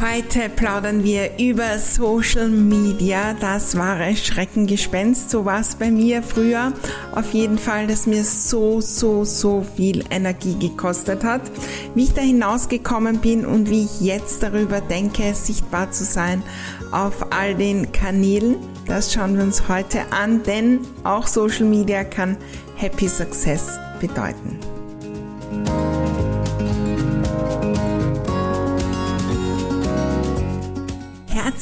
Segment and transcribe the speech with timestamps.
[0.00, 5.28] Heute plaudern wir über Social Media, das wahre Schreckengespenst.
[5.28, 6.72] So war es bei mir früher.
[7.16, 11.42] Auf jeden Fall, dass mir so, so, so viel Energie gekostet hat.
[11.96, 16.44] Wie ich da hinausgekommen bin und wie ich jetzt darüber denke, sichtbar zu sein
[16.92, 18.54] auf all den Kanälen.
[18.86, 22.36] Das schauen wir uns heute an, denn auch Social Media kann
[22.76, 24.77] Happy Success bedeuten.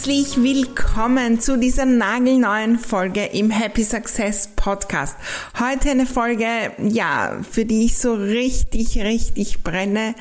[0.07, 5.17] Herzlich willkommen zu dieser nagelneuen Folge im Happy Success Podcast.
[5.59, 6.47] Heute eine Folge,
[6.79, 10.15] ja, für die ich so richtig, richtig brenne.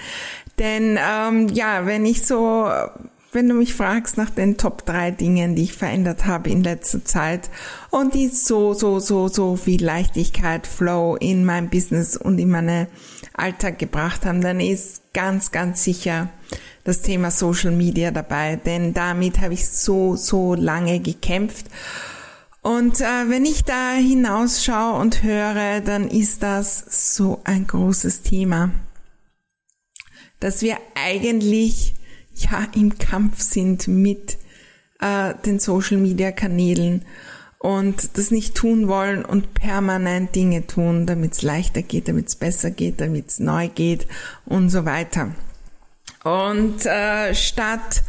[0.58, 2.67] Denn ähm, ja, wenn ich so,
[3.31, 7.06] wenn du mich fragst nach den Top 3 Dingen, die ich verändert habe in letzter
[7.06, 7.52] Zeit
[7.91, 12.88] und die so, so, so, so viel Leichtigkeit, Flow in mein Business und in meine
[13.38, 16.30] Alltag gebracht haben, dann ist ganz, ganz sicher
[16.86, 21.66] das Thema Social Media dabei, denn damit habe ich so, so lange gekämpft.
[22.61, 28.72] Und äh, wenn ich da hinausschaue und höre, dann ist das so ein großes Thema,
[30.39, 31.95] dass wir eigentlich
[32.36, 34.38] ja im Kampf sind mit
[35.00, 37.03] äh, den Social Media Kanälen
[37.57, 42.35] und das nicht tun wollen und permanent Dinge tun, damit es leichter geht, damit es
[42.35, 44.07] besser geht, damit es neu geht
[44.45, 45.34] und so weiter.
[46.25, 48.03] Und äh, statt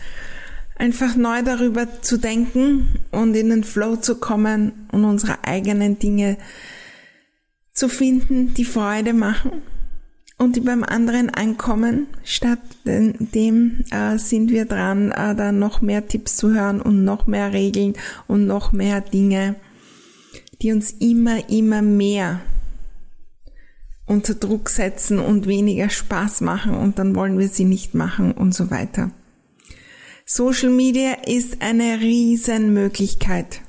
[0.74, 6.38] einfach neu darüber zu denken und in den Flow zu kommen und unsere eigenen Dinge
[7.74, 9.60] zu finden, die Freude machen
[10.38, 16.08] und die beim anderen ankommen, statt dem äh, sind wir dran, äh, da noch mehr
[16.08, 17.92] Tipps zu hören und noch mehr Regeln
[18.28, 19.56] und noch mehr Dinge,
[20.62, 22.40] die uns immer, immer mehr
[24.06, 28.54] unter Druck setzen und weniger Spaß machen und dann wollen wir sie nicht machen und
[28.54, 29.10] so weiter.
[30.24, 33.60] Social Media ist eine Riesenmöglichkeit.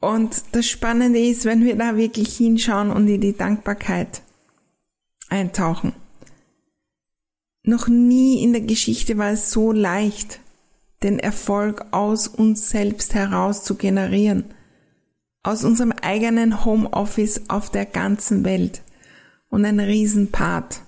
[0.00, 4.22] Und das Spannende ist, wenn wir da wirklich hinschauen und in die Dankbarkeit
[5.28, 5.92] eintauchen.
[7.62, 10.40] Noch nie in der Geschichte war es so leicht,
[11.02, 14.44] den Erfolg aus uns selbst heraus zu generieren
[15.48, 18.82] aus unserem eigenen Homeoffice auf der ganzen Welt.
[19.48, 20.82] Und ein Riesenpart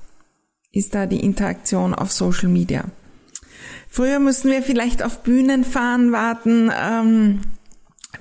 [0.71, 2.85] ist da die Interaktion auf Social Media.
[3.89, 7.41] Früher mussten wir vielleicht auf Bühnen fahren, warten, ähm,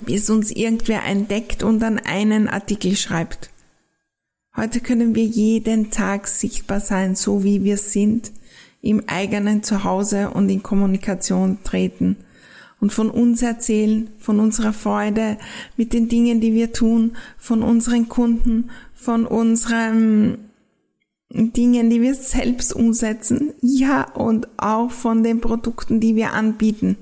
[0.05, 3.49] bis uns irgendwer entdeckt und dann einen Artikel schreibt.
[4.55, 8.31] Heute können wir jeden Tag sichtbar sein, so wie wir sind,
[8.81, 12.15] im eigenen Zuhause und in Kommunikation treten
[12.81, 15.37] und von uns erzählen, von unserer Freude
[15.77, 20.49] mit den Dingen, die wir tun, von unseren Kunden, von unseren
[21.31, 26.97] Dingen, die wir selbst umsetzen, ja, und auch von den Produkten, die wir anbieten.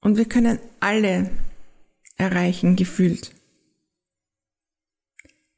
[0.00, 1.30] Und wir können alle
[2.16, 3.32] erreichen, gefühlt.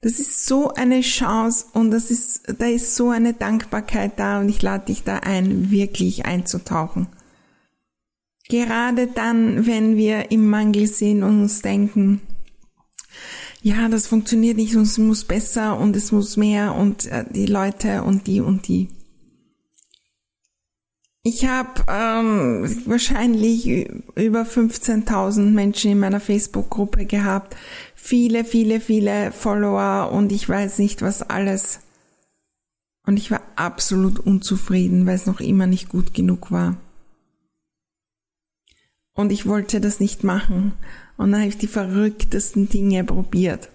[0.01, 4.49] Das ist so eine Chance und das ist, da ist so eine Dankbarkeit da und
[4.49, 7.09] ich lade dich da ein, wirklich einzutauchen.
[8.49, 12.23] Gerade dann, wenn wir im Mangel sind und uns denken,
[13.61, 17.47] ja, das funktioniert nicht und es muss besser und es muss mehr und äh, die
[17.47, 18.89] Leute und die und die.
[21.23, 23.67] Ich habe ähm, wahrscheinlich
[24.15, 27.55] über 15.000 Menschen in meiner Facebook-Gruppe gehabt,
[27.94, 31.81] viele, viele, viele Follower und ich weiß nicht was alles.
[33.05, 36.77] Und ich war absolut unzufrieden, weil es noch immer nicht gut genug war.
[39.19, 40.75] Und ich wollte das nicht machen.
[41.17, 43.69] Und dann habe ich die verrücktesten Dinge probiert.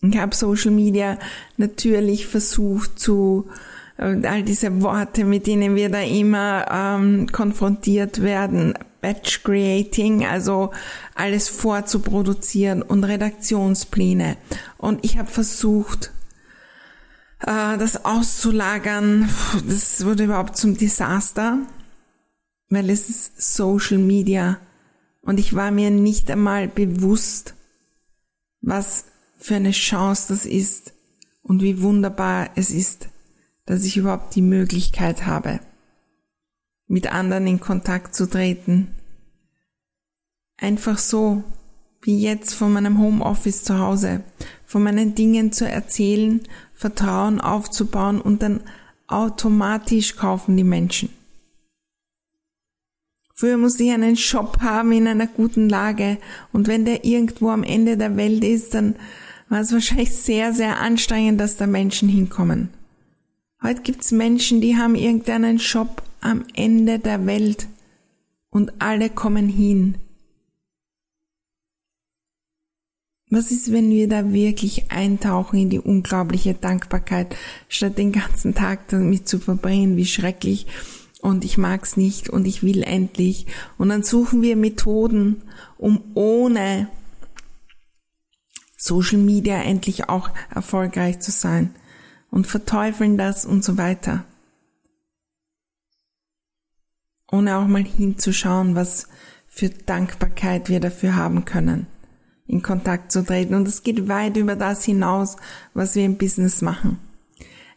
[0.00, 1.18] Ich habe Social Media
[1.56, 3.48] natürlich versucht zu,
[3.96, 10.70] äh, all diese Worte, mit denen wir da immer ähm, konfrontiert werden, Batch Creating, also
[11.16, 14.36] alles vorzuproduzieren und Redaktionspläne.
[14.78, 16.12] Und ich habe versucht,
[17.40, 19.28] äh, das auszulagern,
[19.68, 21.58] das wurde überhaupt zum Desaster,
[22.70, 24.60] weil es ist Social Media
[25.26, 27.54] und ich war mir nicht einmal bewusst,
[28.60, 29.06] was
[29.38, 30.94] für eine Chance das ist
[31.42, 33.08] und wie wunderbar es ist,
[33.66, 35.60] dass ich überhaupt die Möglichkeit habe,
[36.86, 38.94] mit anderen in Kontakt zu treten.
[40.56, 41.42] Einfach so,
[42.02, 44.22] wie jetzt von meinem Homeoffice zu Hause,
[44.64, 46.40] von meinen Dingen zu erzählen,
[46.72, 48.60] Vertrauen aufzubauen und dann
[49.08, 51.08] automatisch kaufen die Menschen.
[53.38, 56.16] Früher musste ich einen Shop haben in einer guten Lage
[56.54, 58.96] und wenn der irgendwo am Ende der Welt ist, dann
[59.50, 62.70] war es wahrscheinlich sehr, sehr anstrengend, dass da Menschen hinkommen.
[63.62, 67.68] Heute gibt's Menschen, die haben irgendeinen Shop am Ende der Welt
[68.48, 69.98] und alle kommen hin.
[73.28, 77.36] Was ist, wenn wir da wirklich eintauchen in die unglaubliche Dankbarkeit,
[77.68, 80.66] statt den ganzen Tag damit zu verbringen, wie schrecklich
[81.26, 83.46] und ich mag's nicht und ich will endlich.
[83.78, 85.42] Und dann suchen wir Methoden,
[85.76, 86.88] um ohne
[88.76, 91.74] Social Media endlich auch erfolgreich zu sein
[92.30, 94.24] und verteufeln das und so weiter.
[97.32, 99.08] Ohne auch mal hinzuschauen, was
[99.48, 101.88] für Dankbarkeit wir dafür haben können
[102.46, 103.54] in Kontakt zu treten.
[103.54, 105.34] Und es geht weit über das hinaus,
[105.74, 107.00] was wir im Business machen.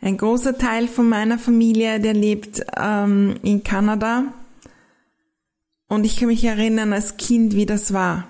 [0.02, 4.34] Ein großer Teil von meiner Familie, der lebt ähm, in Kanada.
[5.88, 8.28] Und ich kann mich erinnern als Kind, wie das war.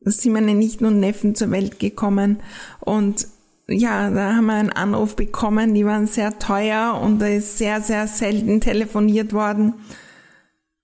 [0.00, 2.40] Da sind meine Nichten und Neffen zur Welt gekommen
[2.80, 3.28] und
[3.68, 7.80] ja, da haben wir einen Anruf bekommen, die waren sehr teuer und da ist sehr,
[7.80, 9.74] sehr selten telefoniert worden.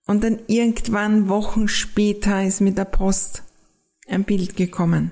[0.07, 3.43] Und dann irgendwann Wochen später ist mit der Post
[4.07, 5.11] ein Bild gekommen.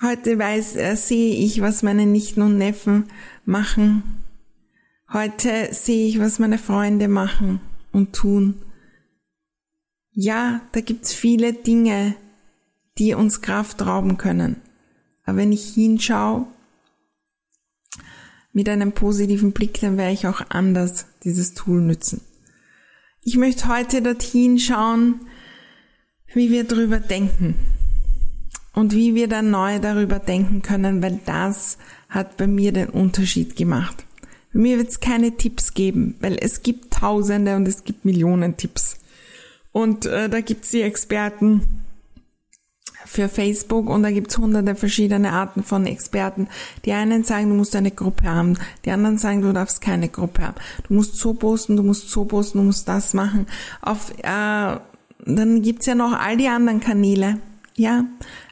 [0.00, 3.08] Heute weiß, äh, sehe ich, was meine Nichten und Neffen
[3.44, 4.04] machen.
[5.12, 7.60] Heute sehe ich, was meine Freunde machen
[7.90, 8.62] und tun.
[10.12, 12.14] Ja, da gibt's viele Dinge,
[12.98, 14.56] die uns Kraft rauben können.
[15.24, 16.46] Aber wenn ich hinschaue,
[18.52, 22.20] mit einem positiven Blick, dann werde ich auch anders dieses Tool nützen.
[23.22, 25.20] Ich möchte heute dorthin schauen,
[26.34, 27.56] wie wir drüber denken
[28.78, 31.78] und wie wir dann neu darüber denken können, weil das
[32.08, 34.04] hat bei mir den Unterschied gemacht.
[34.52, 38.56] Bei mir wird es keine Tipps geben, weil es gibt Tausende und es gibt Millionen
[38.56, 38.96] Tipps.
[39.72, 41.82] Und äh, da gibt's die Experten
[43.04, 46.46] für Facebook und da gibt's hunderte verschiedene Arten von Experten.
[46.84, 50.42] Die einen sagen, du musst eine Gruppe haben, die anderen sagen, du darfst keine Gruppe
[50.46, 50.56] haben.
[50.86, 53.48] Du musst so posten, du musst so posten, du musst das machen.
[53.82, 54.76] Auf äh,
[55.24, 57.40] dann gibt's ja noch all die anderen Kanäle.
[57.78, 58.04] Ja,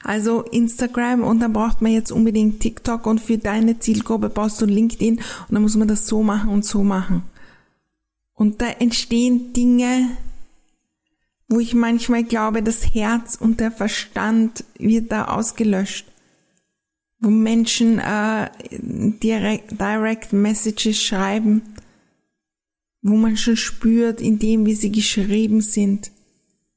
[0.04, 4.66] also Instagram und dann braucht man jetzt unbedingt TikTok und für deine Zielgruppe brauchst du
[4.66, 7.24] LinkedIn und dann muss man das so machen und so machen.
[8.34, 10.10] Und da entstehen Dinge,
[11.48, 16.06] wo ich manchmal glaube, das Herz und der Verstand wird da ausgelöscht.
[17.18, 21.62] Wo Menschen äh, direct, direct Messages schreiben,
[23.02, 26.12] wo man schon spürt, in dem, wie sie geschrieben sind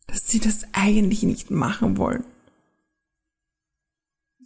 [0.10, 2.24] dass sie das eigentlich nicht machen wollen.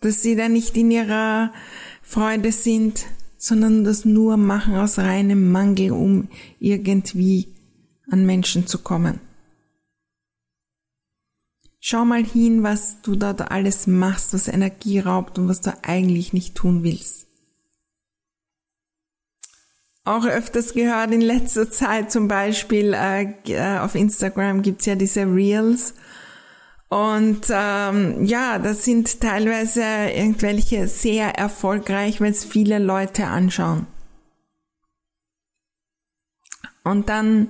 [0.04, 1.52] Dass sie da nicht in ihrer
[2.02, 3.06] Freude sind,
[3.38, 6.30] sondern das nur machen aus reinem Mangel, um
[6.60, 7.56] irgendwie
[8.10, 9.20] an Menschen zu kommen.
[11.80, 16.32] Schau mal hin, was du dort alles machst, was Energie raubt und was du eigentlich
[16.32, 17.24] nicht tun willst
[20.06, 25.22] auch öfters gehört in letzter Zeit zum Beispiel äh, äh, auf Instagram gibt's ja diese
[25.22, 25.94] Reels.
[26.94, 33.88] Und ähm, ja, das sind teilweise irgendwelche sehr erfolgreich, weil es viele Leute anschauen.
[36.84, 37.48] Und dann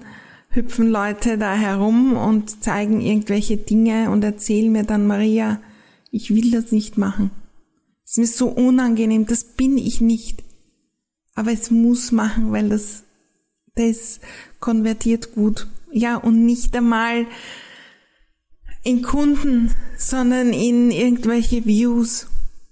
[0.47, 5.59] hüpfen Leute da herum und zeigen irgendwelche Dinge und erzählen mir dann, Maria,
[6.09, 7.29] ich will das nicht machen.
[8.05, 10.41] Es ist mir so unangenehm, das bin ich nicht.
[11.35, 13.03] Aber es muss machen, weil das,
[13.75, 14.21] das
[14.61, 15.67] konvertiert gut.
[15.91, 17.25] Ja, und nicht einmal
[18.83, 22.27] in Kunden, sondern in irgendwelche Views.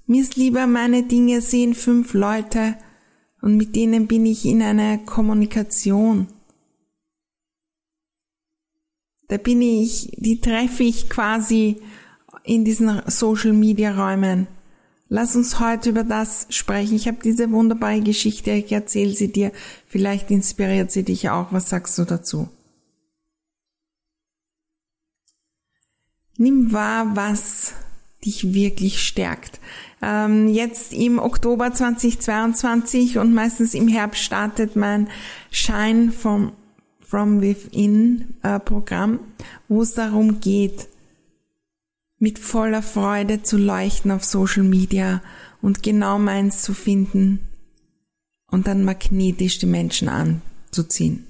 [0.05, 2.75] Mir ist lieber, meine Dinge sehen fünf Leute
[3.41, 6.27] und mit denen bin ich in einer Kommunikation.
[9.29, 11.77] Da bin ich, die treffe ich quasi
[12.43, 14.47] in diesen Social Media Räumen.
[15.07, 16.95] Lass uns heute über das sprechen.
[16.95, 19.51] Ich habe diese wunderbare Geschichte, ich erzähle sie dir.
[19.87, 21.53] Vielleicht inspiriert sie dich auch.
[21.53, 22.49] Was sagst du dazu?
[26.41, 27.73] Nimm wahr, was
[28.25, 29.59] dich wirklich stärkt.
[30.01, 35.07] Ähm, jetzt im Oktober 2022 und meistens im Herbst startet mein
[35.51, 36.53] Shine from,
[36.99, 39.19] from Within äh, Programm,
[39.67, 40.87] wo es darum geht,
[42.17, 45.21] mit voller Freude zu leuchten auf Social Media
[45.61, 47.37] und genau meins zu finden
[48.49, 51.27] und dann magnetisch die Menschen anzuziehen.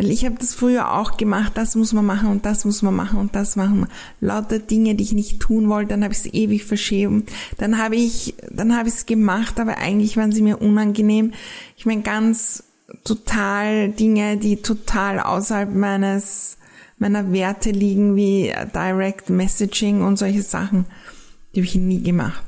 [0.00, 2.96] Weil ich habe das früher auch gemacht, das muss man machen und das muss man
[2.96, 3.86] machen und das machen.
[4.22, 7.26] Lauter Dinge, die ich nicht tun wollte, dann habe ich es ewig verschoben.
[7.58, 11.34] Dann habe ich, dann habe ich es gemacht, aber eigentlich waren sie mir unangenehm.
[11.76, 12.64] Ich meine ganz
[13.04, 16.56] total Dinge, die total außerhalb meines
[16.96, 20.86] meiner Werte liegen, wie Direct Messaging und solche Sachen.
[21.54, 22.42] Die habe ich nie gemacht.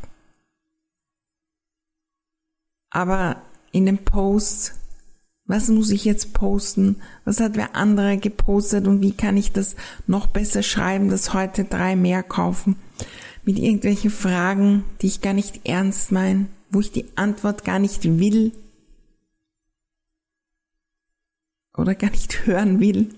[2.89, 3.43] Aber
[3.73, 4.82] in den Posts
[5.53, 6.97] was muss ich jetzt posten?
[7.27, 11.65] Was hat wer andere gepostet und wie kann ich das noch besser schreiben, dass heute
[11.65, 12.77] drei mehr kaufen?
[13.45, 18.03] Mit irgendwelchen Fragen, die ich gar nicht ernst meine, wo ich die Antwort gar nicht
[18.19, 18.53] will
[21.77, 23.11] oder gar nicht hören will.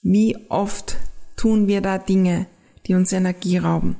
[0.00, 0.96] Wie oft
[1.36, 2.46] tun wir da Dinge,
[2.86, 3.96] die uns Energie rauben?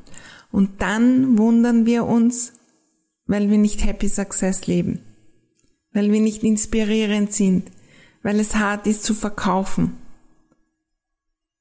[0.51, 2.55] Und dann wundern wir uns,
[3.27, 5.01] weil wir nicht Happy Success leben
[5.95, 7.71] weil wir nicht inspirierend sind,
[8.23, 9.97] weil es hart ist zu verkaufen,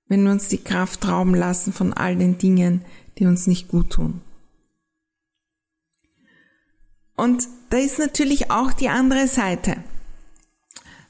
[0.07, 2.83] wenn wir uns die Kraft rauben lassen von all den Dingen,
[3.17, 4.21] die uns nicht gut tun.
[7.15, 9.77] Und da ist natürlich auch die andere Seite.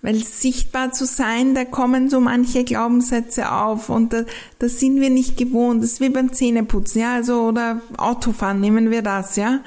[0.02, 4.26] Weil sichtbar zu sein, da kommen so manche Glaubenssätze auf und da,
[4.60, 5.82] das sind wir nicht gewohnt.
[5.82, 9.62] Das ist wie beim Zähneputzen, ja, also oder Autofahren, nehmen wir das, ja.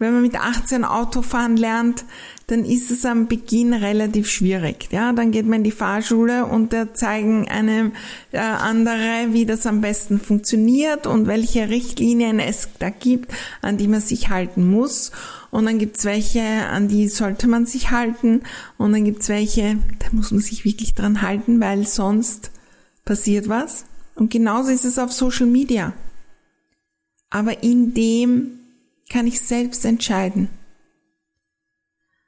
[0.00, 2.06] Wenn man mit 18 Autofahren lernt,
[2.46, 4.88] dann ist es am Beginn relativ schwierig.
[4.90, 7.92] Ja, dann geht man in die Fahrschule und da zeigen einem
[8.32, 13.30] äh, andere, wie das am besten funktioniert und welche Richtlinien es da gibt,
[13.60, 15.12] an die man sich halten muss.
[15.50, 18.40] Und dann gibt's welche, an die sollte man sich halten.
[18.78, 22.52] Und dann gibt's welche, da muss man sich wirklich dran halten, weil sonst
[23.04, 23.84] passiert was.
[24.14, 25.92] Und genauso ist es auf Social Media.
[27.28, 28.59] Aber in dem
[29.10, 30.48] kann ich selbst entscheiden.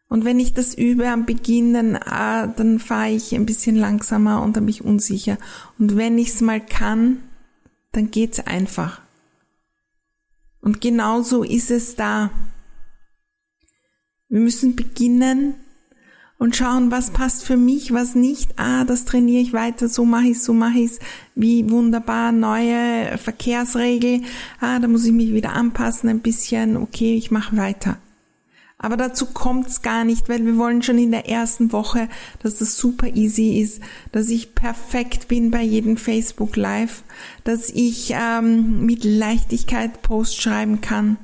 [0.08, 4.42] Und wenn ich das übe am Beginn, dann, ah, dann fahre ich ein bisschen langsamer
[4.42, 5.38] und dann bin ich unsicher.
[5.78, 7.22] Und wenn ich es mal kann,
[7.92, 9.00] dann geht's einfach.
[10.60, 12.30] Und genauso ist es da.
[14.28, 15.54] Wir müssen beginnen
[16.42, 18.58] und schauen, was passt für mich, was nicht.
[18.58, 20.90] Ah, das trainiere ich weiter, so mache ich so mache ich
[21.36, 24.22] Wie wunderbar, neue Verkehrsregel.
[24.60, 26.76] Ah, da muss ich mich wieder anpassen ein bisschen.
[26.76, 27.96] Okay, ich mache weiter.
[28.76, 32.08] Aber dazu kommt's gar nicht, weil wir wollen schon in der ersten Woche,
[32.42, 33.80] dass das super easy ist,
[34.10, 37.04] dass ich perfekt bin bei jedem Facebook Live,
[37.44, 41.18] dass ich ähm, mit Leichtigkeit Post schreiben kann.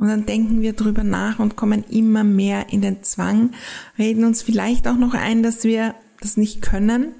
[0.00, 3.52] Und dann denken wir drüber nach und kommen immer mehr in den Zwang,
[3.96, 7.12] reden uns vielleicht auch noch ein, dass wir das nicht können.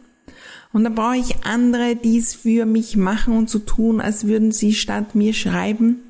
[0.73, 4.51] Und dann brauche ich andere, die es für mich machen und so tun, als würden
[4.51, 6.01] sie statt mir schreiben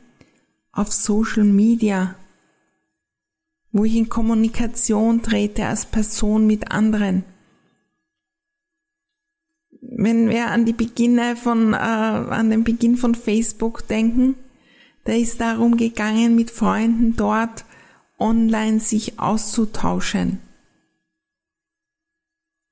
[0.73, 2.15] auf Social Media
[3.73, 7.25] wo ich in Kommunikation trete als Person mit anderen.
[9.81, 14.35] Wenn wir an die Beginne von, äh, an den Beginn von Facebook denken,
[15.05, 17.65] da ist darum gegangen, mit Freunden dort
[18.19, 20.39] online sich auszutauschen.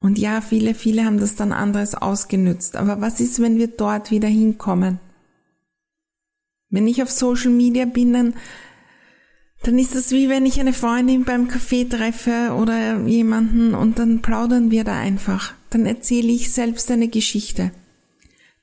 [0.01, 2.77] Und ja, viele, viele haben das dann anderes ausgenützt.
[2.77, 5.01] Aber was ist, wenn wir dort wieder hinkommen?
[6.71, 8.35] Wenn ich auf Social Media bin, dann
[9.63, 14.23] dann ist es wie wenn ich eine Freundin beim Café treffe oder jemanden und dann
[14.23, 15.55] plaudern wir da einfach.
[15.71, 17.73] Dann erzähle ich selbst eine Geschichte.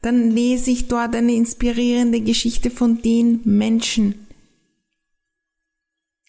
[0.06, 4.28] Dann lese ich dort eine inspirierende Geschichte von den Menschen,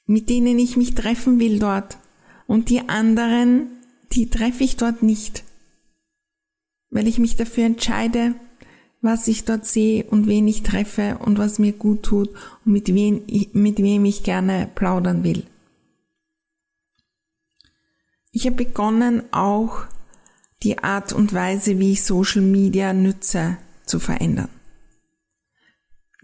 [0.06, 1.98] mit denen ich mich treffen will dort.
[2.46, 3.66] Und die anderen,
[4.12, 5.44] die treffe ich dort nicht,
[6.88, 8.34] weil ich mich dafür entscheide,
[9.02, 12.30] was ich dort sehe und wen ich treffe und was mir gut tut
[12.64, 15.44] und mit wem, mit wem ich gerne plaudern will.
[18.32, 19.84] Ich habe begonnen auch
[20.62, 24.48] die Art und Weise, wie ich Social Media nütze, zu verändern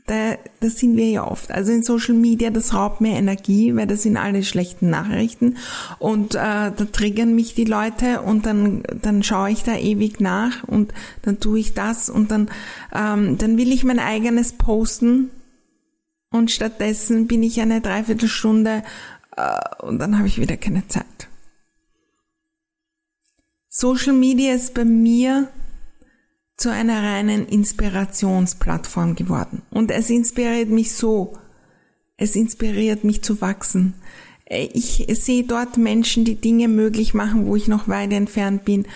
[0.06, 1.50] da, das sind wir ja oft.
[1.50, 5.56] Also in Social Media, das raubt mir Energie, weil das sind alle schlechten Nachrichten
[5.98, 10.64] und äh, da triggern mich die Leute und dann, dann schaue ich da ewig nach
[10.64, 10.92] und
[11.22, 12.50] dann tue ich das und dann,
[12.92, 15.30] ähm, dann will ich mein eigenes posten
[16.30, 18.82] und stattdessen bin ich eine Dreiviertelstunde
[19.36, 21.06] äh, und dann habe ich wieder keine Zeit.
[23.68, 25.48] Social Media ist bei mir
[26.62, 29.62] zu einer reinen Inspirationsplattform geworden.
[29.70, 31.36] Und es inspiriert mich so.
[32.16, 33.94] Es inspiriert mich zu wachsen.
[34.46, 38.86] Ich sehe dort Menschen, die Dinge möglich machen, wo ich noch weit entfernt bin,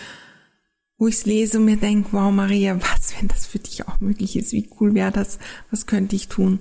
[0.96, 3.98] wo ich es lese und mir denke, wow Maria, was, wenn das für dich auch
[3.98, 5.40] möglich ist, wie cool wäre das,
[5.72, 6.60] was könnte ich tun?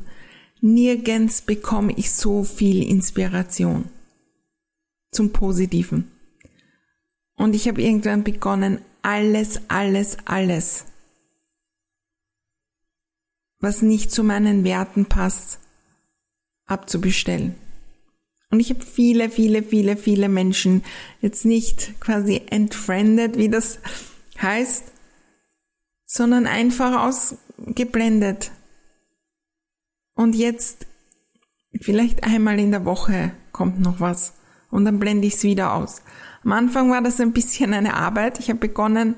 [0.60, 3.86] Nirgends bekomme ich so viel Inspiration
[5.12, 6.10] zum Positiven.
[7.36, 10.86] Und ich habe irgendwann begonnen, alles, alles, alles,
[13.60, 15.60] was nicht zu meinen Werten passt,
[16.66, 17.56] abzubestellen.
[18.52, 20.84] Und ich habe viele, viele, viele, viele Menschen
[21.22, 23.80] jetzt nicht quasi entfriended, wie das
[24.42, 24.84] heißt,
[26.06, 28.52] sondern einfach ausgeblendet.
[30.14, 30.88] Und jetzt
[31.82, 34.34] vielleicht einmal in der Woche kommt noch was
[34.70, 36.02] und dann blende ich es wieder aus.
[36.44, 38.40] Am Anfang war das ein bisschen eine Arbeit.
[38.40, 39.16] Ich habe begonnen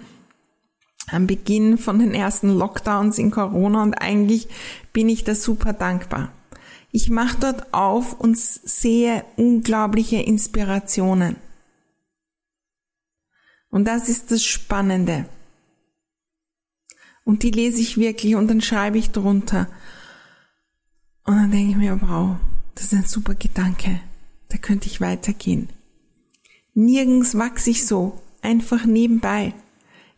[1.09, 4.47] am Beginn von den ersten Lockdowns in Corona und eigentlich
[4.93, 6.31] bin ich da super dankbar.
[6.91, 11.37] Ich mache dort auf und sehe unglaubliche Inspirationen.
[13.69, 15.25] Und das ist das Spannende.
[17.23, 19.67] Und die lese ich wirklich und dann schreibe ich drunter.
[21.25, 22.37] Und dann denke ich mir, wow,
[22.75, 23.99] das ist ein super Gedanke.
[24.49, 25.69] Da könnte ich weitergehen.
[26.73, 29.53] Nirgends wachse ich so, einfach nebenbei.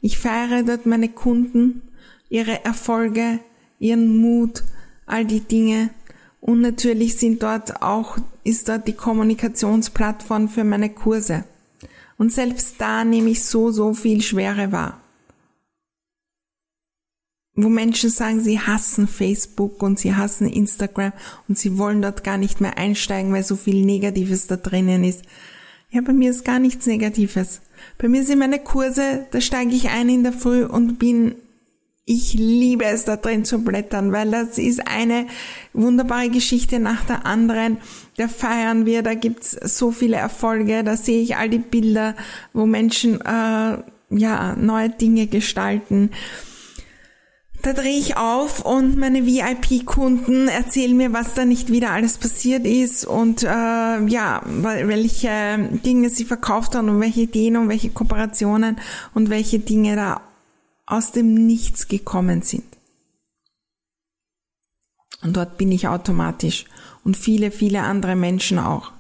[0.02, 1.82] Ich feiere dort meine Kunden,
[2.30, 3.40] ihre Erfolge,
[3.80, 4.64] ihren Mut,
[5.06, 5.90] all die Dinge
[6.42, 11.44] und natürlich sind dort auch, ist dort die Kommunikationsplattform für meine Kurse.
[12.18, 15.02] Und selbst da nehme ich so, so viel Schwere wahr.
[17.56, 21.12] Wo Menschen sagen, sie hassen Facebook und sie hassen Instagram
[21.50, 25.24] und sie wollen dort gar nicht mehr einsteigen, weil so viel Negatives da drinnen ist.
[25.92, 27.62] Ja, bei mir ist gar nichts Negatives.
[27.98, 31.36] Bei mir sind meine Kurse, da steige ich ein in der Früh und bin
[32.06, 35.28] ich liebe es, da drin zu blättern, weil das ist eine
[35.74, 37.78] wunderbare Geschichte nach der anderen.
[38.18, 42.16] Da feiern wir, da gibt's so viele Erfolge, da sehe ich all die Bilder,
[42.52, 43.78] wo Menschen äh,
[44.10, 46.10] ja neue Dinge gestalten.
[47.62, 52.66] Da drehe ich auf und meine VIP-Kunden erzählen mir, was da nicht wieder alles passiert
[52.66, 58.80] ist und äh, ja, welche Dinge sie verkauft haben und welche Ideen und welche Kooperationen
[59.14, 60.22] und welche Dinge da
[60.86, 62.64] aus dem Nichts gekommen sind.
[65.22, 66.64] Und dort bin ich automatisch
[67.04, 68.94] und viele, viele andere Menschen auch.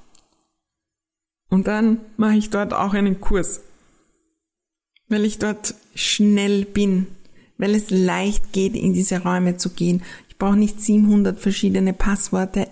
[1.49, 3.61] Und dann mache ich dort auch einen Kurs,
[5.07, 7.07] weil ich dort schnell bin,
[7.59, 10.01] weil es leicht geht, in diese Räume zu gehen.
[10.27, 12.67] Ich brauche nicht 700 verschiedene Passworte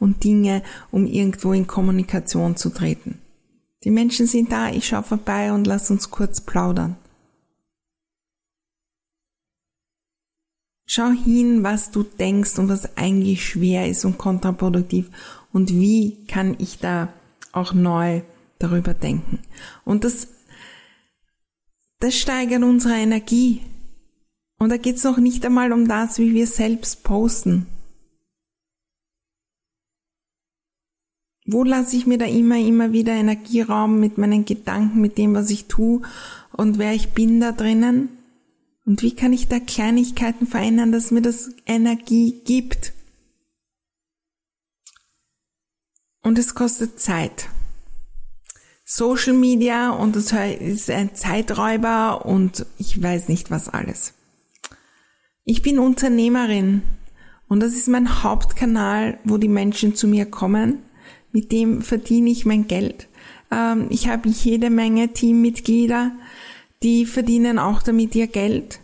[0.00, 3.18] und Dinge, um irgendwo in Kommunikation zu treten.
[3.84, 6.96] Die Menschen sind da, ich schaue vorbei und lass uns kurz plaudern.
[10.86, 15.08] Schau hin, was du denkst und was eigentlich schwer ist und kontraproduktiv
[15.52, 17.12] und wie kann ich da
[17.52, 18.22] auch neu
[18.58, 19.38] darüber denken.
[19.84, 20.28] Und das,
[22.00, 23.60] das steigert unsere Energie.
[24.60, 27.66] Und da geht es noch nicht einmal um das, wie wir selbst posten.
[31.46, 35.48] Wo lasse ich mir da immer, immer wieder Energieraum mit meinen Gedanken, mit dem, was
[35.48, 36.02] ich tue
[36.52, 38.10] und wer ich bin da drinnen?
[38.84, 42.92] Und wie kann ich da Kleinigkeiten verändern, dass mir das Energie gibt?
[46.22, 47.48] Und es kostet Zeit.
[48.84, 54.12] Social Media und das ist ein Zeiträuber und ich weiß nicht was alles.
[55.50, 56.82] Ich bin Unternehmerin
[57.48, 60.78] und das ist mein Hauptkanal, wo die Menschen zu mir kommen.
[61.32, 63.08] Mit dem verdiene ich mein Geld.
[63.50, 66.12] Ähm, ich habe jede Menge Teammitglieder,
[66.84, 68.78] die verdienen auch damit ihr Geld.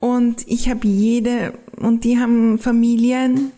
[0.00, 3.52] Und ich habe jede, und die haben Familien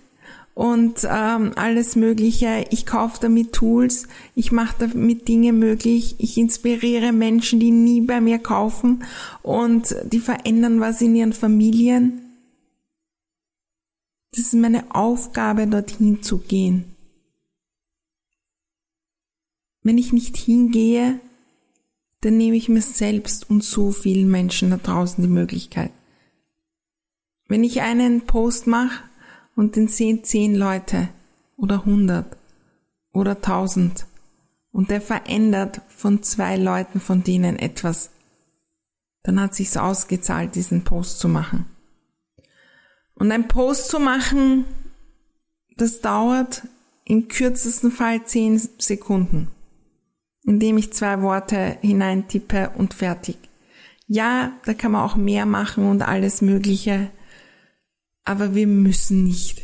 [0.58, 2.64] und ähm, alles Mögliche.
[2.70, 8.20] Ich kaufe damit Tools, ich mache damit Dinge möglich, ich inspiriere Menschen, die nie bei
[8.20, 9.04] mir kaufen
[9.42, 12.22] und die verändern was in ihren Familien.
[14.32, 16.96] Das ist meine Aufgabe, dorthin zu gehen.
[19.84, 21.20] Wenn ich nicht hingehe,
[22.22, 25.92] dann nehme ich mir selbst und so vielen Menschen da draußen die Möglichkeit.
[27.46, 29.07] Wenn ich einen Post mache
[29.58, 31.08] und den sehen zehn Leute
[31.56, 32.36] oder hundert
[33.12, 34.06] oder tausend
[34.72, 38.10] und der verändert von zwei Leuten von denen etwas,
[39.24, 41.66] dann hat sich's ausgezahlt, diesen Post zu machen.
[43.14, 44.64] Und ein Post zu machen,
[45.76, 46.62] das dauert
[47.04, 49.48] im kürzesten Fall zehn Sekunden
[50.48, 53.36] indem ich zwei Worte hineintippe und fertig.
[54.06, 57.10] Ja, da kann man auch mehr machen und alles Mögliche,
[58.28, 59.62] aber wir müssen nicht.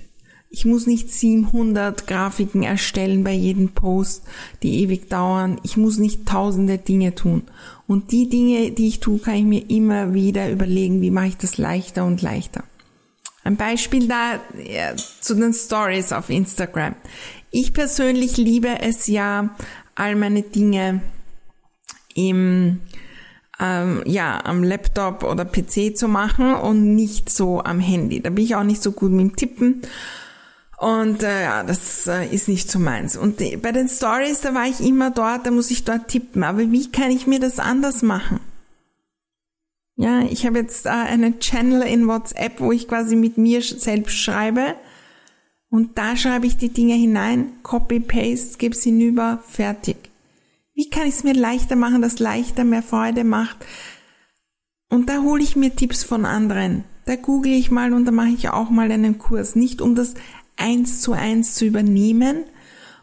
[0.48, 4.22] Ich muss nicht 700 Grafiken erstellen bei jedem Post,
[4.62, 5.60] die ewig dauern.
[5.64, 7.42] Ich muss nicht tausende Dinge tun.
[7.86, 11.36] Und die Dinge, die ich tue, kann ich mir immer wieder überlegen, wie mache ich
[11.36, 12.64] das leichter und leichter.
[13.42, 16.94] Ein Beispiel da ja, zu den Stories auf Instagram.
[17.50, 19.54] Ich persönlich liebe es ja,
[19.94, 21.02] all meine Dinge
[22.14, 22.80] im
[23.60, 28.20] ähm, ja am Laptop oder PC zu machen und nicht so am Handy.
[28.20, 29.82] Da bin ich auch nicht so gut mit dem Tippen.
[30.78, 33.16] Und äh, ja, das äh, ist nicht so meins.
[33.16, 36.42] Und die, bei den Stories, da war ich immer dort, da muss ich dort tippen.
[36.42, 38.40] Aber wie kann ich mir das anders machen?
[39.96, 44.16] Ja, ich habe jetzt äh, einen Channel in WhatsApp, wo ich quasi mit mir selbst
[44.16, 44.74] schreibe.
[45.70, 49.96] Und da schreibe ich die Dinge hinein, Copy, Paste, gebe es hinüber, fertig.
[50.74, 53.64] Wie kann ich es mir leichter machen, dass leichter mehr Freude macht?
[54.90, 56.84] Und da hole ich mir Tipps von anderen.
[57.04, 59.54] Da google ich mal und da mache ich auch mal einen Kurs.
[59.54, 60.14] Nicht um das
[60.56, 62.44] eins zu eins zu übernehmen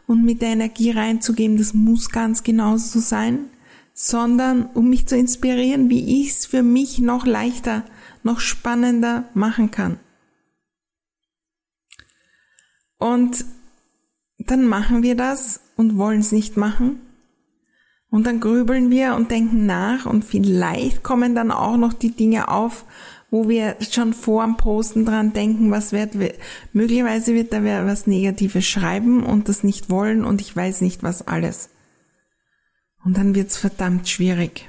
[0.06, 3.46] und mit der Energie reinzugeben, das muss ganz genauso sein,
[3.94, 7.84] sondern um mich zu inspirieren, wie ich es für mich noch leichter,
[8.22, 9.98] noch spannender machen kann.
[12.98, 13.46] Und
[14.38, 17.00] dann machen wir das und wollen es nicht machen
[18.12, 22.48] und dann grübeln wir und denken nach und vielleicht kommen dann auch noch die Dinge
[22.48, 22.84] auf,
[23.30, 26.14] wo wir schon vor dem Posten dran denken, was wird,
[26.74, 31.02] möglicherweise wird da wer was Negatives schreiben und das nicht wollen und ich weiß nicht
[31.02, 31.70] was alles.
[33.02, 34.68] Und dann wird's verdammt schwierig.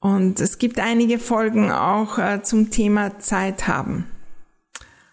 [0.00, 4.04] Und es gibt einige Folgen auch äh, zum Thema Zeit haben.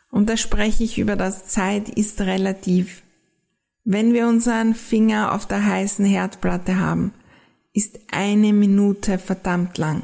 [0.10, 3.03] Und da spreche ich über das Zeit ist relativ.
[3.86, 7.14] Wenn wir unseren Finger auf der heißen Herdplatte haben,
[7.74, 10.04] ist eine Minute verdammt lang.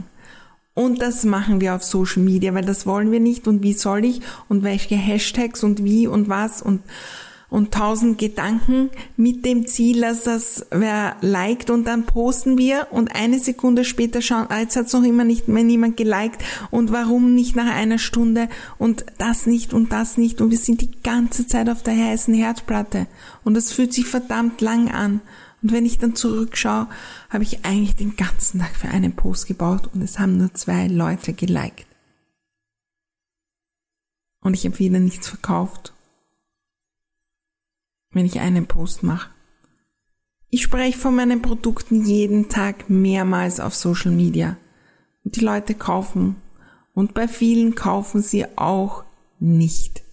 [0.74, 3.48] Und das machen wir auf Social Media, weil das wollen wir nicht.
[3.48, 4.22] Und wie soll ich?
[4.50, 6.82] Und welche Hashtags und wie und was und
[7.50, 13.16] und tausend Gedanken mit dem Ziel, dass das wer liked und dann posten wir und
[13.16, 17.34] eine Sekunde später schauen, ah, jetzt hat's noch immer nicht mehr niemand geliked und warum
[17.34, 21.48] nicht nach einer Stunde und das nicht und das nicht und wir sind die ganze
[21.48, 23.08] Zeit auf der heißen Herdplatte
[23.44, 25.22] und das fühlt sich verdammt lang an.
[25.62, 26.88] Und wenn ich dann zurückschaue,
[27.30, 30.88] habe ich eigentlich den ganzen Tag für einen Post gebaut und es haben nur zwei
[30.88, 31.86] Leute geliked.
[34.42, 35.92] Und ich habe wieder nichts verkauft
[38.12, 39.30] wenn ich einen Post mache.
[40.50, 44.58] Ich spreche von meinen Produkten jeden Tag mehrmals auf Social Media.
[45.24, 46.38] Und die Leute kaufen.
[46.94, 49.04] Und bei vielen kaufen sie auch
[49.40, 50.04] nicht.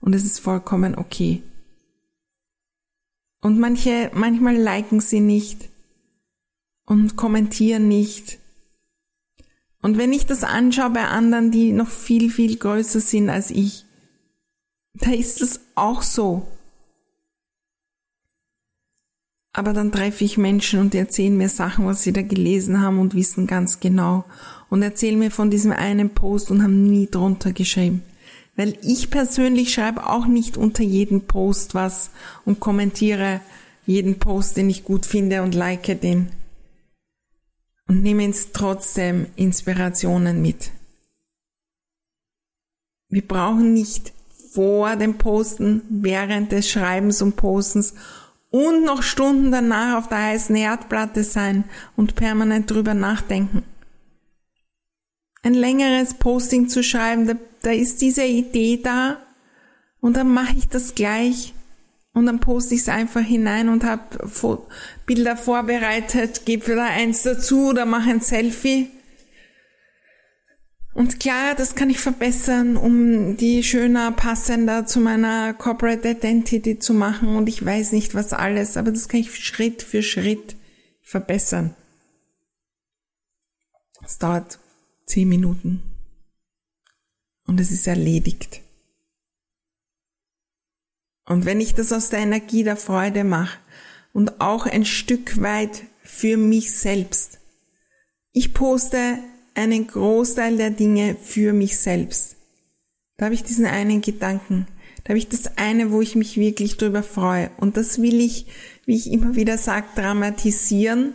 [0.00, 1.42] Und es ist vollkommen okay.
[3.40, 5.68] Und manche, manchmal liken sie nicht
[6.86, 8.38] und kommentieren nicht.
[9.82, 13.84] Und wenn ich das anschaue bei anderen, die noch viel, viel größer sind als ich,
[14.94, 16.46] da ist es auch so.
[19.52, 22.98] Aber dann treffe ich Menschen und die erzählen mir Sachen, was sie da gelesen haben
[22.98, 24.24] und wissen ganz genau.
[24.70, 28.02] Und erzählen mir von diesem einen Post und haben nie drunter geschrieben.
[28.56, 32.10] Weil ich persönlich schreibe auch nicht unter jeden Post was
[32.46, 33.40] und kommentiere
[33.84, 36.30] jeden Post, den ich gut finde und like den.
[37.88, 40.70] Und nehme jetzt trotzdem Inspirationen mit.
[43.08, 44.14] Wir brauchen nicht
[44.52, 47.94] vor dem Posten, während des Schreibens und Postens
[48.52, 51.64] und noch Stunden danach auf der heißen Erdplatte sein
[51.96, 53.64] und permanent drüber nachdenken.
[55.42, 59.16] Ein längeres Posting zu schreiben, da, da ist diese Idee da
[60.00, 61.54] und dann mache ich das gleich
[62.12, 64.02] und dann poste ich es einfach hinein und habe
[65.06, 68.90] Bilder vorbereitet, gebe wieder eins dazu oder mache ein Selfie
[70.94, 76.92] und klar, das kann ich verbessern, um die schöner, passender zu meiner Corporate Identity zu
[76.92, 77.34] machen.
[77.34, 80.54] Und ich weiß nicht, was alles, aber das kann ich Schritt für Schritt
[81.00, 81.74] verbessern.
[84.04, 84.58] Es dauert
[85.06, 85.82] zehn Minuten.
[87.46, 88.60] Und es ist erledigt.
[91.24, 93.58] Und wenn ich das aus der Energie der Freude mache
[94.12, 97.38] und auch ein Stück weit für mich selbst,
[98.32, 99.18] ich poste
[99.54, 102.36] einen Großteil der Dinge für mich selbst.
[103.16, 104.66] Da habe ich diesen einen Gedanken.
[105.04, 107.50] Da habe ich das eine, wo ich mich wirklich drüber freue.
[107.58, 108.46] Und das will ich,
[108.86, 111.14] wie ich immer wieder sage, dramatisieren.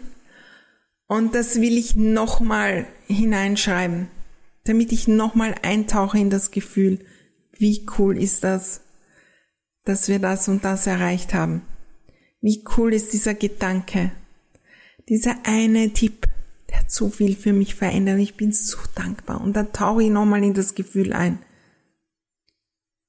[1.07, 4.09] Und das will ich nochmal hineinschreiben,
[4.65, 6.99] damit ich nochmal eintauche in das Gefühl,
[7.57, 8.81] wie cool ist das,
[9.85, 11.61] dass wir das und das erreicht haben.
[12.41, 14.11] Wie cool ist dieser Gedanke.
[15.09, 16.27] Dieser eine Tipp,
[16.77, 18.19] hat so viel für mich verändert.
[18.19, 19.41] Ich bin so dankbar.
[19.41, 21.39] Und dann tauche ich nochmal in das Gefühl ein.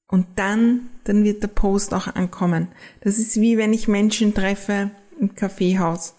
[0.07, 2.69] Und dann, dann wird der Post auch ankommen.
[3.01, 6.15] Das ist wie wenn ich Menschen treffe im Kaffeehaus.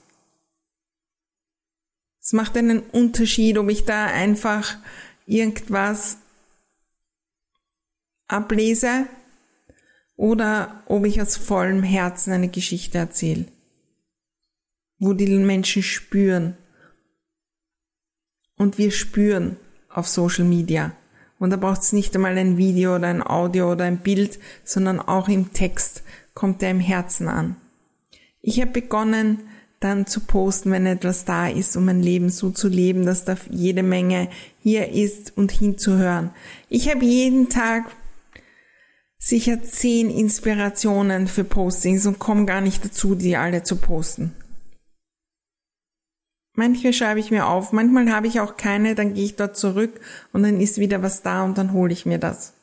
[2.21, 4.77] Es macht einen Unterschied, ob ich da einfach
[5.27, 6.19] irgendwas
[8.29, 9.07] ablese
[10.17, 13.47] oder ob ich aus vollem Herzen eine Geschichte erzähle,
[14.99, 16.57] wo die Menschen spüren.
[18.61, 19.57] Und wir spüren
[19.89, 20.93] auf Social Media.
[21.39, 25.01] Und da braucht es nicht einmal ein Video oder ein Audio oder ein Bild, sondern
[25.01, 26.03] auch im Text
[26.35, 27.57] kommt er im Herzen an.
[28.43, 29.39] Ich habe begonnen,
[29.81, 33.35] dann zu posten, wenn etwas da ist, um mein Leben so zu leben, dass da
[33.49, 34.29] jede Menge
[34.63, 36.29] hier ist und hinzuhören.
[36.69, 37.85] Ich habe jeden Tag
[39.17, 44.33] sicher zehn Inspirationen für Postings und komme gar nicht dazu, die alle zu posten.
[46.55, 50.01] Manche schreibe ich mir auf, manchmal habe ich auch keine, dann gehe ich dort zurück
[50.33, 52.55] und dann ist wieder was da und dann hole ich mir das.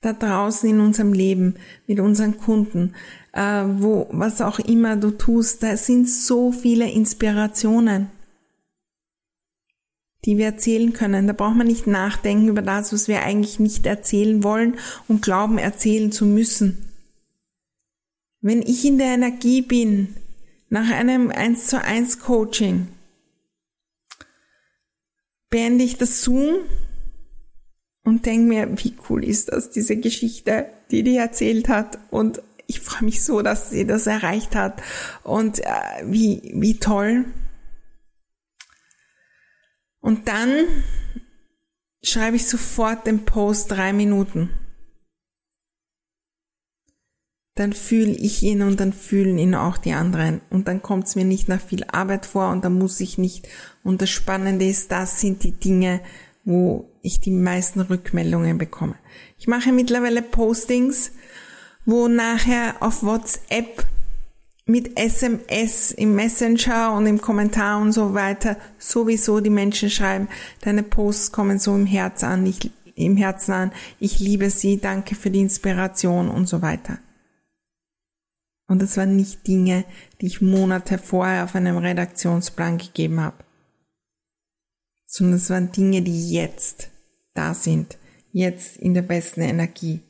[0.00, 2.94] Da draußen in unserem Leben, mit unseren Kunden,
[3.32, 8.10] äh, wo, was auch immer du tust, da sind so viele Inspirationen
[10.26, 11.26] die wir erzählen können.
[11.26, 14.76] Da braucht man nicht nachdenken über das, was wir eigentlich nicht erzählen wollen
[15.08, 16.92] und glauben, erzählen zu müssen.
[18.40, 20.14] Wenn ich in der Energie bin,
[20.68, 22.88] nach einem 1 zu 1 Coaching,
[25.50, 26.56] beende ich das Zoom
[28.02, 32.80] und denke mir, wie cool ist das, diese Geschichte, die die erzählt hat und ich
[32.80, 34.82] freue mich so, dass sie das erreicht hat
[35.22, 35.70] und äh,
[36.04, 37.26] wie, wie toll.
[40.00, 40.50] Und dann
[42.02, 44.50] schreibe ich sofort den Post drei Minuten.
[47.56, 50.40] Dann fühle ich ihn und dann fühlen ihn auch die anderen.
[50.50, 53.48] Und dann kommt es mir nicht nach viel Arbeit vor und dann muss ich nicht.
[53.82, 56.00] Und das Spannende ist, das sind die Dinge,
[56.44, 58.94] wo ich die meisten Rückmeldungen bekomme.
[59.38, 61.10] Ich mache mittlerweile Postings,
[61.84, 63.84] wo nachher auf WhatsApp
[64.66, 70.28] mit SMS im Messenger und im Kommentar und so weiter sowieso die Menschen schreiben,
[70.60, 75.14] deine Posts kommen so im Herz an, ich, im Herzen an, ich liebe sie, danke
[75.14, 76.98] für die Inspiration und so weiter.
[78.68, 79.84] Und das waren nicht Dinge,
[80.20, 83.44] die ich Monate vorher auf einem Redaktionsplan gegeben habe,
[85.06, 86.88] sondern es waren Dinge, die jetzt
[87.34, 87.96] da sind,
[88.32, 90.00] jetzt in der besten Energie.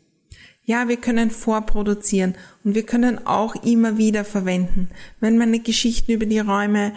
[0.65, 4.89] Ja, wir können vorproduzieren und wir können auch immer wieder verwenden.
[5.21, 6.93] Wenn meine Geschichten über die Räume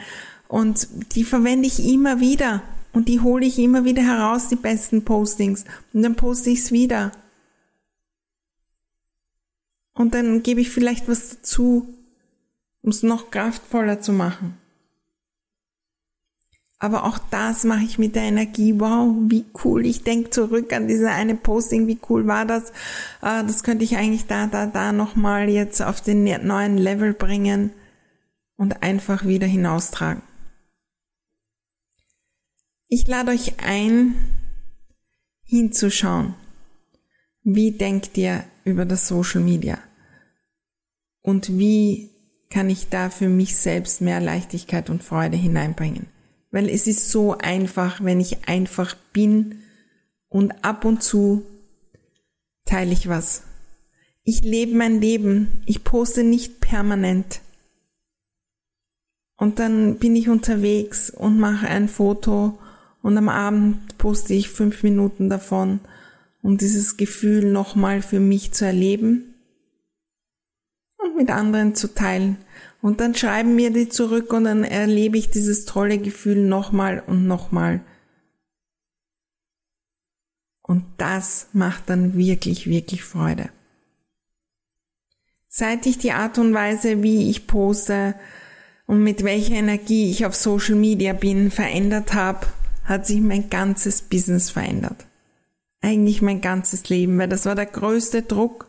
[0.48, 5.06] und die verwende ich immer wieder und die hole ich immer wieder heraus, die besten
[5.06, 7.12] Postings und dann poste ich es wieder.
[10.00, 11.94] Und dann gebe ich vielleicht was dazu,
[12.82, 14.58] um es noch kraftvoller zu machen.
[16.80, 18.80] Aber auch das mache ich mit der Energie.
[18.80, 19.86] Wow, wie cool.
[19.86, 21.88] Ich denke zurück an diese eine Posting.
[21.88, 22.70] Wie cool war das?
[23.22, 27.72] Äh, das könnte ich eigentlich da, da, da nochmal jetzt auf den neuen Level bringen
[28.56, 30.24] und einfach wieder hinaustragen.
[32.88, 34.16] Ich lade euch ein,
[35.44, 36.36] hinzuschauen.
[37.44, 39.78] Wie denkt ihr über das Social Media?
[41.30, 42.10] Und wie
[42.50, 46.08] kann ich da für mich selbst mehr Leichtigkeit und Freude hineinbringen?
[46.52, 49.60] weil es ist so einfach, wenn ich einfach bin
[50.30, 51.44] und ab und zu
[52.66, 53.44] teile ich was.
[54.24, 57.42] Ich lebe mein Leben, ich poste nicht permanent.
[59.38, 62.60] Und dann bin ich unterwegs und mache ein Foto
[63.02, 65.80] und am Abend poste ich fünf Minuten davon,
[66.42, 69.29] um dieses Gefühl nochmal für mich zu erleben
[71.00, 72.38] und mit anderen zu teilen.
[72.82, 77.28] Und dann schreiben mir die zurück und dann erlebe ich dieses tolle Gefühl nochmal und
[77.28, 77.82] nochmal.
[80.62, 83.50] Und das macht dann wirklich, wirklich Freude.
[85.48, 88.14] Seit ich die Art und Weise, wie ich poste
[88.86, 92.46] und mit welcher Energie ich auf Social Media bin, verändert habe,
[92.84, 95.08] hat sich mein ganzes Business verändert.
[95.82, 98.69] Eigentlich mein ganzes Leben, weil das war der größte Druck,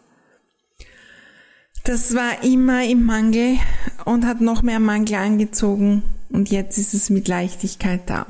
[1.84, 3.58] das war immer im Mangel
[4.04, 8.26] und hat noch mehr Mangel angezogen und jetzt ist es mit Leichtigkeit da.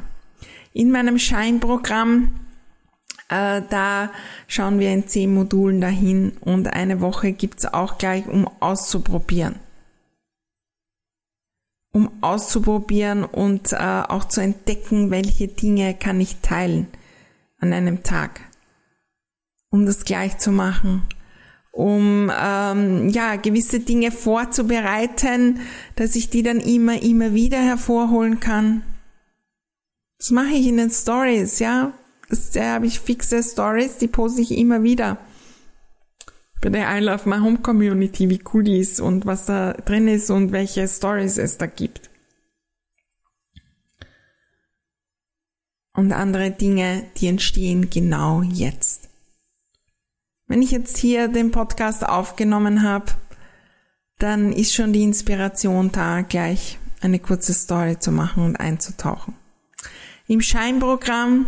[0.72, 2.32] In meinem Scheinprogramm,
[3.28, 4.10] äh, da
[4.46, 9.56] schauen wir in zehn Modulen dahin und eine Woche gibt's auch gleich, um auszuprobieren.
[11.92, 16.86] Um auszuprobieren und äh, auch zu entdecken, welche Dinge kann ich teilen
[17.58, 18.42] an einem Tag.
[19.70, 21.02] Um das gleich zu machen
[21.72, 25.60] um ähm, ja gewisse Dinge vorzubereiten,
[25.96, 28.82] dass ich die dann immer, immer wieder hervorholen kann.
[30.18, 31.92] Das mache ich in den Stories, ja.
[32.54, 35.18] Da habe ich fixe Stories, die poste ich immer wieder.
[36.60, 40.08] Bei der I Love My Home Community, wie cool die ist und was da drin
[40.08, 42.10] ist und welche Stories es da gibt.
[45.94, 48.99] Und andere Dinge, die entstehen genau jetzt.
[50.50, 53.12] Wenn ich jetzt hier den Podcast aufgenommen habe,
[54.18, 59.34] dann ist schon die Inspiration da, gleich eine kurze Story zu machen und einzutauchen.
[60.26, 61.46] Im Scheinprogramm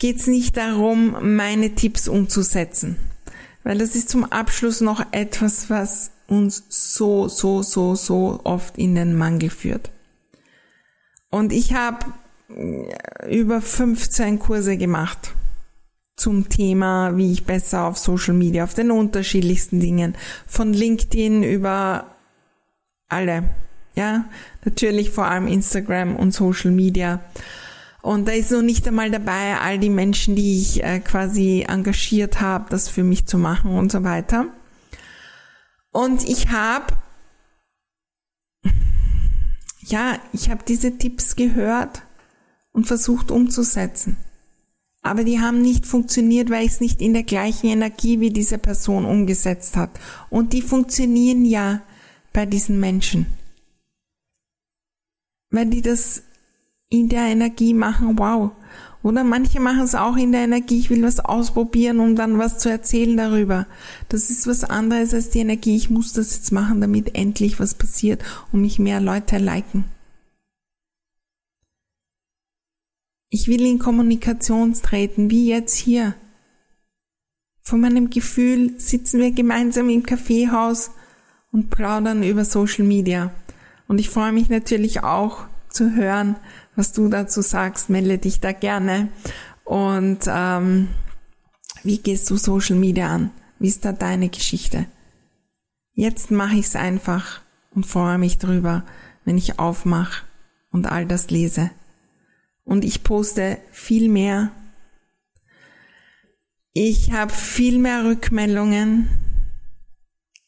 [0.00, 2.96] geht es nicht darum, meine Tipps umzusetzen,
[3.62, 8.96] weil das ist zum Abschluss noch etwas, was uns so, so, so, so oft in
[8.96, 9.92] den Mangel führt.
[11.30, 12.06] Und ich habe
[13.28, 15.32] über 15 Kurse gemacht
[16.16, 22.06] zum Thema, wie ich besser auf Social Media, auf den unterschiedlichsten Dingen, von LinkedIn über
[23.08, 23.50] alle,
[23.94, 24.24] ja,
[24.64, 27.20] natürlich vor allem Instagram und Social Media.
[28.02, 32.40] Und da ist noch nicht einmal dabei, all die Menschen, die ich äh, quasi engagiert
[32.40, 34.46] habe, das für mich zu machen und so weiter.
[35.90, 36.94] Und ich habe,
[39.80, 42.02] ja, ich habe diese Tipps gehört
[42.72, 44.16] und versucht umzusetzen.
[45.06, 48.58] Aber die haben nicht funktioniert, weil ich es nicht in der gleichen Energie wie diese
[48.58, 49.90] Person umgesetzt hat.
[50.30, 51.80] Und die funktionieren ja
[52.32, 53.26] bei diesen Menschen.
[55.50, 56.22] Weil die das
[56.88, 58.50] in der Energie machen, wow.
[59.02, 62.58] Oder manche machen es auch in der Energie, ich will was ausprobieren, um dann was
[62.58, 63.66] zu erzählen darüber.
[64.08, 67.74] Das ist was anderes als die Energie, ich muss das jetzt machen, damit endlich was
[67.74, 69.84] passiert und mich mehr Leute liken.
[73.28, 76.14] Ich will in Kommunikation treten, wie jetzt hier.
[77.62, 80.92] Von meinem Gefühl sitzen wir gemeinsam im Kaffeehaus
[81.50, 83.32] und plaudern über Social Media.
[83.88, 86.36] Und ich freue mich natürlich auch zu hören,
[86.76, 87.90] was du dazu sagst.
[87.90, 89.08] Melde dich da gerne.
[89.64, 90.88] Und ähm,
[91.82, 93.30] wie gehst du Social Media an?
[93.58, 94.86] Wie ist da deine Geschichte?
[95.94, 97.40] Jetzt mache ich es einfach
[97.74, 98.84] und freue mich drüber,
[99.24, 100.24] wenn ich aufmache
[100.70, 101.70] und all das lese
[102.66, 104.52] und ich poste viel mehr.
[106.74, 109.08] Ich habe viel mehr Rückmeldungen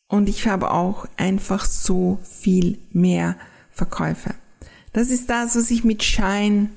[0.08, 3.36] und ich habe auch einfach so viel mehr
[3.70, 4.34] Verkäufe.
[4.92, 6.70] Das ist das, was ich mit Schein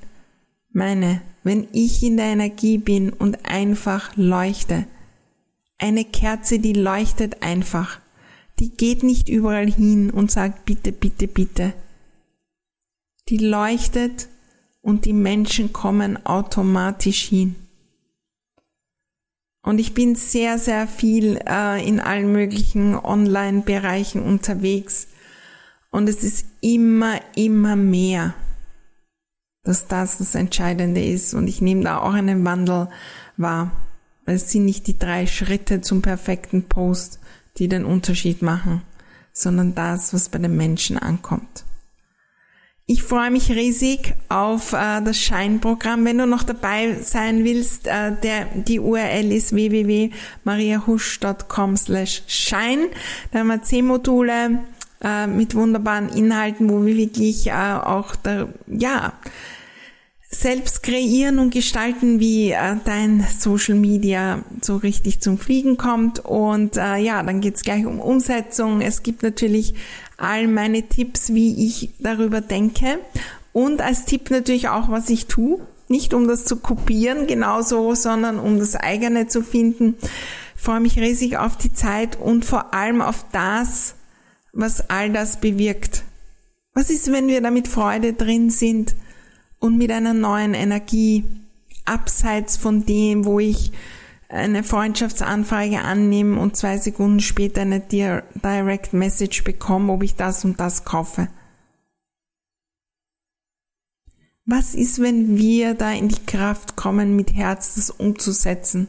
[0.70, 1.20] meine.
[1.42, 4.86] Wenn ich in der Energie bin und einfach leuchte.
[5.76, 7.98] Eine Kerze, die leuchtet einfach.
[8.60, 11.72] Die geht nicht überall hin und sagt bitte, bitte, bitte.
[13.28, 14.28] Die leuchtet
[14.82, 17.56] und die Menschen kommen automatisch hin.
[19.62, 25.06] Und ich bin sehr, sehr viel äh, in allen möglichen Online-Bereichen unterwegs.
[25.90, 28.34] Und es ist immer, immer mehr,
[29.62, 31.32] dass das das Entscheidende ist.
[31.32, 32.88] Und ich nehme da auch einen Wandel
[33.36, 33.70] wahr.
[34.24, 37.20] Es sind nicht die drei Schritte zum perfekten Post,
[37.58, 38.82] die den Unterschied machen,
[39.32, 41.64] sondern das, was bei den Menschen ankommt.
[42.86, 46.04] Ich freue mich riesig auf äh, das Scheinprogramm.
[46.04, 52.88] Wenn du noch dabei sein willst, äh, der, die URL ist www.mariahusch.com slash Schein.
[53.30, 54.64] Da haben wir zehn Module
[55.00, 59.12] äh, mit wunderbaren Inhalten, wo wir wirklich äh, auch da, ja,
[60.34, 66.20] selbst kreieren und gestalten, wie äh, dein Social Media so richtig zum Fliegen kommt.
[66.20, 68.80] Und äh, ja, dann geht's gleich um Umsetzung.
[68.80, 69.74] Es gibt natürlich
[70.16, 72.98] all meine Tipps, wie ich darüber denke.
[73.52, 75.60] Und als Tipp natürlich auch, was ich tue.
[75.88, 79.96] Nicht um das zu kopieren genauso, sondern um das eigene zu finden.
[80.56, 83.94] Ich freue mich riesig auf die Zeit und vor allem auf das,
[84.54, 86.04] was all das bewirkt.
[86.72, 88.94] Was ist, wenn wir da mit Freude drin sind?
[89.62, 91.24] Und mit einer neuen Energie,
[91.84, 93.70] abseits von dem, wo ich
[94.28, 100.58] eine Freundschaftsanfrage annehme und zwei Sekunden später eine Direct Message bekomme, ob ich das und
[100.58, 101.28] das kaufe.
[104.44, 108.88] Was ist, wenn wir da in die Kraft kommen, mit Herz das umzusetzen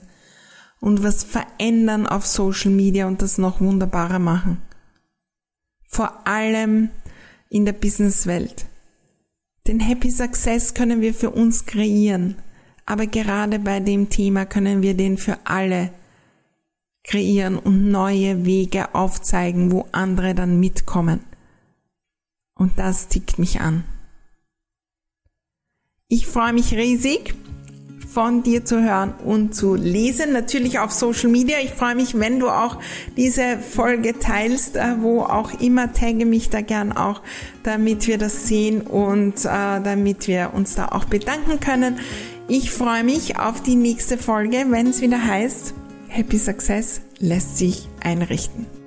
[0.79, 4.59] und was verändern auf Social Media und das noch wunderbarer machen?
[5.87, 6.89] Vor allem
[7.49, 8.65] in der Businesswelt.
[9.65, 12.35] Den Happy Success können wir für uns kreieren,
[12.85, 15.93] aber gerade bei dem Thema können wir den für alle
[17.05, 21.21] kreieren und neue Wege aufzeigen, wo andere dann mitkommen.
[22.55, 23.85] Und das tickt mich an.
[26.09, 27.33] Ich freue mich riesig
[28.13, 30.33] von dir zu hören und zu lesen.
[30.33, 31.57] Natürlich auf Social Media.
[31.63, 32.77] Ich freue mich, wenn du auch
[33.17, 35.93] diese Folge teilst, äh, wo auch immer.
[35.93, 37.21] Tagge mich da gern auch,
[37.63, 41.99] damit wir das sehen und äh, damit wir uns da auch bedanken können.
[42.47, 45.73] Ich freue mich auf die nächste Folge, wenn es wieder heißt,
[46.07, 48.82] Happy Success lässt sich einrichten.